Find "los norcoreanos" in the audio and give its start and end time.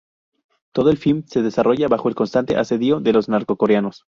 3.13-4.07